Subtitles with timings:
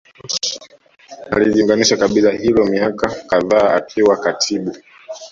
[1.31, 4.75] aliliunganisha kabila hilo miaka kafdhaa akiwa katibu